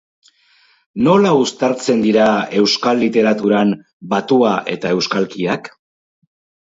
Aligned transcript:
Nola 1.07 1.33
uztartzen 1.41 2.01
dira 2.07 2.25
euskal 2.61 3.03
literaturan 3.03 3.75
batua 4.15 4.55
eta 4.77 4.95
euskalkiak? 4.99 5.71